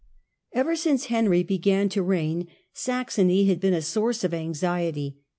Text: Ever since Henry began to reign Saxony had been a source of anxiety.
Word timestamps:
Ever 0.51 0.75
since 0.75 1.05
Henry 1.13 1.43
began 1.43 1.87
to 1.89 2.01
reign 2.01 2.47
Saxony 2.73 3.45
had 3.45 3.59
been 3.59 3.75
a 3.75 3.83
source 3.83 4.23
of 4.23 4.33
anxiety. 4.33 5.19